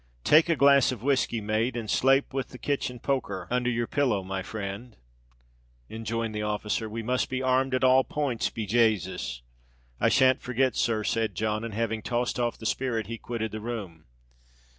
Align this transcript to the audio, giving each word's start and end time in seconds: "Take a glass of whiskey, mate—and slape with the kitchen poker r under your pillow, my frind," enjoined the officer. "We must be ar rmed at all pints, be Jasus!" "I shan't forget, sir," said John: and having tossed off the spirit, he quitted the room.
"Take 0.23 0.49
a 0.49 0.55
glass 0.55 0.91
of 0.91 1.03
whiskey, 1.03 1.41
mate—and 1.41 1.87
slape 1.87 2.33
with 2.33 2.49
the 2.49 2.57
kitchen 2.57 2.97
poker 2.99 3.41
r 3.41 3.47
under 3.51 3.69
your 3.69 3.85
pillow, 3.85 4.23
my 4.23 4.41
frind," 4.41 4.97
enjoined 5.91 6.33
the 6.33 6.41
officer. 6.41 6.89
"We 6.89 7.03
must 7.03 7.29
be 7.29 7.43
ar 7.43 7.63
rmed 7.63 7.75
at 7.75 7.83
all 7.83 8.03
pints, 8.03 8.49
be 8.49 8.65
Jasus!" 8.65 9.43
"I 9.99 10.09
shan't 10.09 10.41
forget, 10.41 10.75
sir," 10.75 11.03
said 11.03 11.35
John: 11.35 11.63
and 11.63 11.75
having 11.75 12.01
tossed 12.01 12.39
off 12.39 12.57
the 12.57 12.65
spirit, 12.65 13.05
he 13.05 13.19
quitted 13.19 13.51
the 13.51 13.61
room. 13.61 14.05